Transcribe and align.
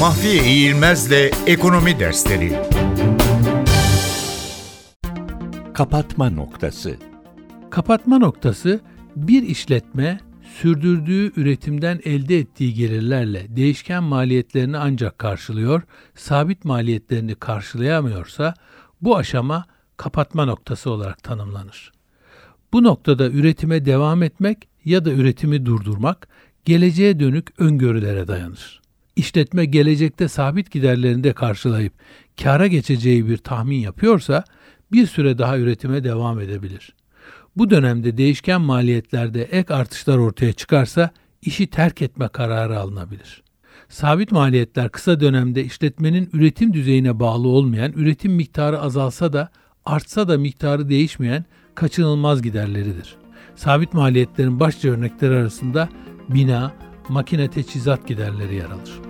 Mahfiye 0.00 0.44
İğilmez'le 0.44 1.30
Ekonomi 1.46 2.00
Dersleri 2.00 2.52
Kapatma 5.74 6.30
noktası. 6.30 6.96
Kapatma 7.70 8.18
noktası 8.18 8.80
bir 9.16 9.42
işletme 9.42 10.20
sürdürdüğü 10.60 11.40
üretimden 11.40 12.00
elde 12.04 12.38
ettiği 12.38 12.74
gelirlerle 12.74 13.56
değişken 13.56 14.02
maliyetlerini 14.02 14.78
ancak 14.78 15.18
karşılıyor, 15.18 15.82
sabit 16.14 16.64
maliyetlerini 16.64 17.34
karşılayamıyorsa 17.34 18.54
bu 19.00 19.16
aşama 19.16 19.64
kapatma 19.96 20.44
noktası 20.44 20.90
olarak 20.90 21.22
tanımlanır. 21.22 21.92
Bu 22.72 22.82
noktada 22.82 23.30
üretime 23.30 23.84
devam 23.84 24.22
etmek 24.22 24.68
ya 24.84 25.04
da 25.04 25.10
üretimi 25.10 25.66
durdurmak 25.66 26.28
geleceğe 26.64 27.20
dönük 27.20 27.60
öngörülere 27.60 28.28
dayanır. 28.28 28.80
İşletme 29.20 29.64
gelecekte 29.64 30.28
sabit 30.28 30.70
giderlerini 30.70 31.24
de 31.24 31.32
karşılayıp 31.32 31.92
kâra 32.42 32.66
geçeceği 32.66 33.28
bir 33.28 33.36
tahmin 33.36 33.78
yapıyorsa 33.78 34.44
bir 34.92 35.06
süre 35.06 35.38
daha 35.38 35.58
üretime 35.58 36.04
devam 36.04 36.40
edebilir. 36.40 36.94
Bu 37.56 37.70
dönemde 37.70 38.16
değişken 38.16 38.60
maliyetlerde 38.60 39.42
ek 39.42 39.74
artışlar 39.74 40.18
ortaya 40.18 40.52
çıkarsa 40.52 41.10
işi 41.42 41.66
terk 41.66 42.02
etme 42.02 42.28
kararı 42.28 42.78
alınabilir. 42.78 43.42
Sabit 43.88 44.32
maliyetler 44.32 44.88
kısa 44.88 45.20
dönemde 45.20 45.64
işletmenin 45.64 46.30
üretim 46.32 46.72
düzeyine 46.72 47.20
bağlı 47.20 47.48
olmayan, 47.48 47.92
üretim 47.92 48.32
miktarı 48.32 48.80
azalsa 48.80 49.32
da 49.32 49.50
artsa 49.84 50.28
da 50.28 50.38
miktarı 50.38 50.88
değişmeyen 50.88 51.44
kaçınılmaz 51.74 52.42
giderleridir. 52.42 53.16
Sabit 53.56 53.94
maliyetlerin 53.94 54.60
başlıca 54.60 54.90
örnekleri 54.90 55.34
arasında 55.34 55.88
bina, 56.28 56.72
makine 57.08 57.50
teçhizat 57.50 58.08
giderleri 58.08 58.54
yer 58.54 58.70
alır. 58.70 59.09